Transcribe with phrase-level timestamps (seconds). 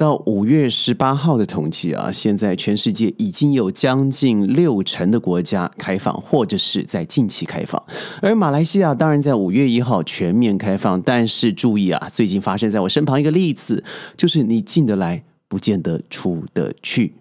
[0.00, 7.84] 到五月十八号的统计啊，现在全世界已经有将近六成的国家开放，或者是在近期开放。
[8.22, 13.84] 而马来西亚当然在五月一号全面开放，但是注意啊，最近发生在我身旁一个例子，
[14.16, 17.16] 就是你进得来，不见得出得去。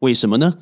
[0.00, 0.54] 为什么呢？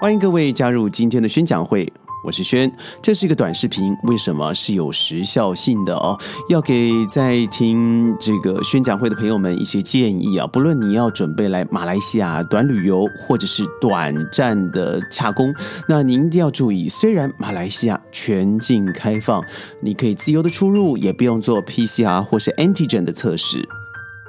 [0.00, 1.92] 欢迎各位加入今天的宣讲会。
[2.22, 6.18] 我是轩，这是一个短视频，为什么是有时效性的哦？
[6.50, 10.46] 要给在听这个宣讲会的朋友们一些建议啊！
[10.46, 15.54] 不论你要准备来马来西亚短旅游，或者是短暂的洽工，
[15.88, 19.42] 那您一定要注意，虽然马来西亚全境开放，
[19.80, 23.66] 你可以自由的出入，也不用做 PCR 或是 antigen 的测试，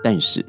[0.02, 0.46] 但是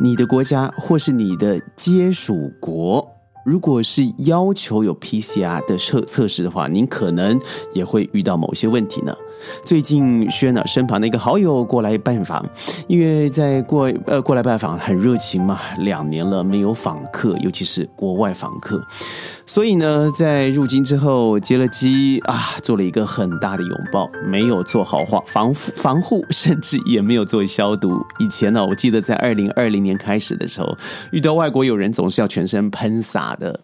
[0.00, 3.13] 你的国家或是你的接属国。
[3.44, 7.38] 如果是要求有 PCR 的测测试的话，您可能
[7.74, 9.14] 也会遇到某些问题呢。
[9.62, 12.42] 最近轩呢身旁的一个好友过来拜访，
[12.88, 18.82] 因为在过呃过来拜访很热情嘛，两年了没有访客，尤其是国外访客。
[19.46, 28.02] 所以呢，在入京之后接了机啊，做了一个很大的拥抱，没有做好防防防护，甚至也没有做消毒。
[28.18, 30.78] 以前呢，我记得在二零二零年开始的时候，
[31.12, 33.60] 遇到外国友人总是要全身喷洒的，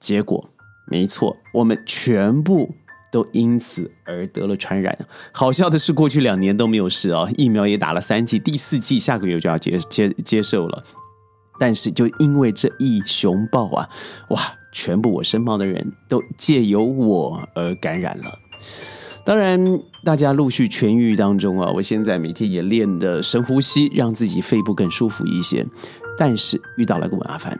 [0.00, 0.48] 结果
[0.86, 2.74] 没错，我们全部
[3.10, 4.98] 都因此而得了传染。
[5.32, 10.84] 好笑的是，过去两年都没有事哦，疫苗也打了三剂，第四剂下个月就要接接接受了。
[11.60, 13.88] 但是就因为这一熊抱啊，
[14.30, 14.40] 哇！
[14.70, 18.38] 全部我身旁的人都借由我而感染了。
[19.24, 19.58] 当然，
[20.04, 25.66] 大家陆续痊愈当中啊，我现在每天也练的深呼吸，让自己肺部更舒服一些。
[26.18, 27.58] 但是遇到了个麻烦，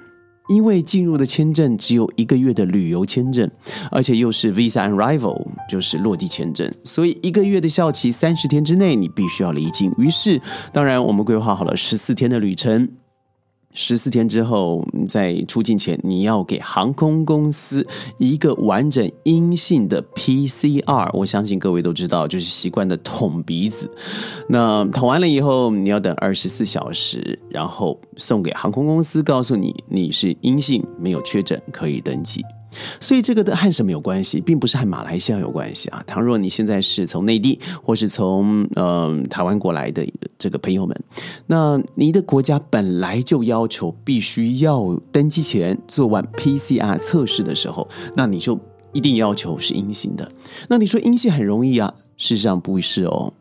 [0.48, 3.48] 因为进入的签证只有一个月的旅游签证，
[3.90, 9.92] 而且又是 visa arrival，就是落地签证，所以一个月的效期三十天之内你必须要离境。
[9.98, 10.40] 于是，
[10.72, 12.88] 当然我们规划好了十四天的旅程。
[13.80, 17.86] 十四天之后，在出境前，你要给航空公司
[18.16, 21.08] 一个完整阴性的 PCR。
[21.12, 23.88] 我相信各位都知道，就是习惯的捅鼻子。
[24.48, 32.44] 那捅完了以后，你要等二十四小时，然后送给航空公司，告诉你你是阴性，没有确诊，可以登机。
[33.00, 36.02] 所以这个的和什么有关系，并不是和马来西亚有关系啊。
[36.06, 40.06] 倘若你现在是从内地或是从呃台湾过来的
[40.38, 40.96] 这个朋友们，
[41.46, 48.58] 那你的国家本来就要求必须要登机前做完 PCR 测试的时候，那你就
[48.92, 50.30] 一定要求是阴性的。
[50.68, 51.94] 那你说阴性很容易啊？
[52.16, 53.32] 事实上不是哦。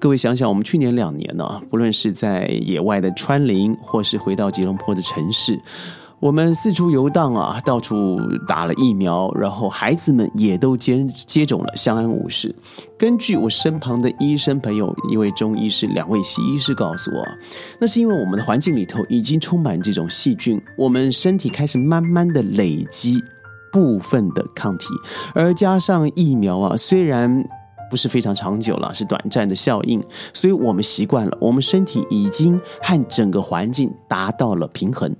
[0.00, 5.60] 各位想想，我们去年两年呢，不论是在野外的川林，或是回到吉隆坡的城市。
[6.24, 8.18] 我们四处游荡啊，到处
[8.48, 12.54] 打了疫苗，然后孩子们也都接接种了，相安无事。
[12.98, 17.22] 根据我身旁的医生朋友，一位中医师，两位西医师告诉我，
[17.78, 23.22] 那是因为我们的环境里头已经充满这种细菌，我们身体开始慢慢的累积
[23.70, 24.86] 部分的抗体，
[25.34, 27.46] 而加上疫苗啊，虽然
[27.90, 30.02] 不是非常长久了，是短暂的效应，
[30.32, 35.14] 所以我们习惯了，我们身体已经和整个环境达到了平衡。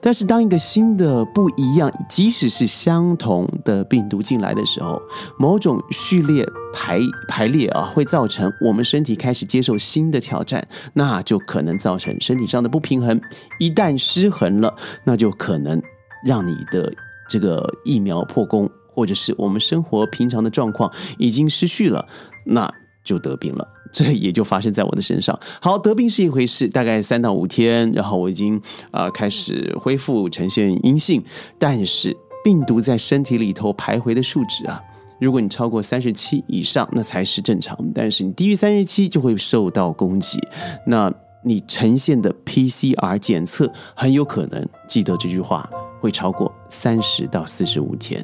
[0.00, 5.00] 但是，当一个新的不一样，即使是相同的病毒进来的时候，
[5.38, 13.20] 某种序列排排列啊，会造成我们身体开始接受新的挑战，那就可能造成身体上的不平衡。
[13.58, 15.80] 一旦失衡了，那就可能
[16.24, 16.92] 让你的
[17.28, 22.06] 这个疫苗破功，或者是我们生活平常的状况已经失序了，
[22.44, 22.72] 那
[23.08, 23.66] 就得病了。
[23.90, 25.38] 这也就发生在我的身上。
[25.62, 28.60] 好，得病是一回事，大概三到五天，然后我已经
[28.90, 31.24] 啊开始恢复，呈现阴性。
[31.58, 32.14] 但是
[32.44, 34.78] 病毒在身体里头徘徊的数值啊，
[35.18, 40.38] 如果你超过三十七以上，那才是正常；但是你低于三十七，就会受到攻击。
[40.86, 41.10] 那
[41.42, 45.66] 你呈现的 PCR 检测很有可能，记得这句话，
[45.98, 48.22] 会超过三十到四十五天。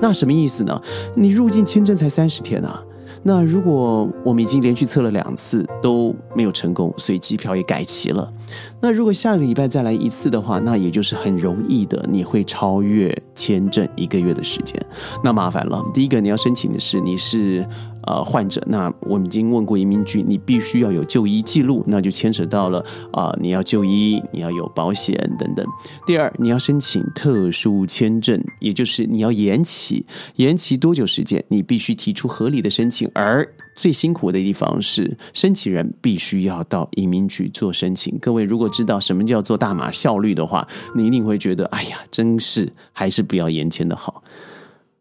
[0.00, 0.80] 那什么意思呢？
[1.14, 2.82] 你入境签证才三十天啊。
[3.22, 8.32] 那如果我们已经连续测了两次都没有成功，所以机票也改期了。
[8.80, 14.80] 那如果下个礼拜再来一次的话，那也就是很容易的，你会超越签证一个月的时间。
[15.22, 17.66] 那麻烦了，第一个你要申请的是你是。
[18.06, 25.66] 呃，患者，那我们已经问过移民局，你必须要有就医记录，那就牵扯到了啊，你要就医，你要有保险等等。
[26.06, 30.04] 第二，你要申请特殊签证，也就是你要延期，
[30.36, 33.10] 延期多久时间，你必须提出合理的申请。
[33.14, 38.18] 而最辛苦的地方是，申请人必须要到移民局做申请。
[38.18, 44.22] 各位如果知道什么叫做大马效率的话，你一定会觉得，哎呀，真是还是不要延签的好。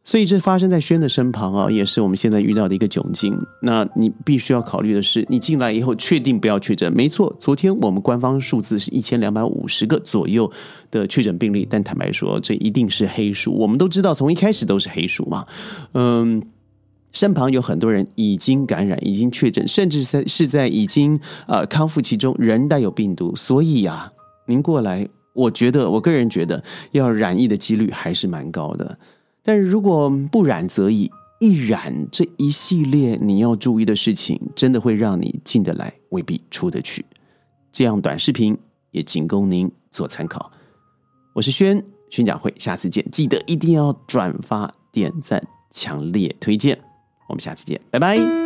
[0.04, 3.38] 所以这发生在轩的身旁啊，也是我们现在遇到的一个窘境。
[3.62, 6.92] 那你必须要考虑的是，你进来以后确定不要确诊。
[6.92, 10.52] 没错，昨天我们官方数字是一千两百五十个左右
[10.90, 13.54] 的确诊病例，但坦白说，这一定是黑数。
[13.54, 15.46] 我们都知道，从一开始都是黑数嘛。
[15.94, 16.42] 嗯，
[17.12, 23.36] 身旁有很多人已经感染，已经确诊，甚至在是在已经呃康复其中，仍带有病毒。
[23.36, 24.12] 所以呀，
[24.48, 28.98] 您过来，我觉得，我个人觉得，要染疫的几率还是蛮高的。
[29.44, 31.10] 但是如果不染则已，
[31.40, 37.06] 一染这一系列你要注意的事情，真的会让你进得来，未必出得去。
[37.72, 38.58] 这样短视频
[38.92, 40.52] 也仅供您做参考。
[41.34, 45.42] 我是轩，宣讲会，下次见，记得一定要转发、点赞、
[45.72, 46.78] 强烈推荐。
[47.28, 48.41] 我们下次见，拜拜。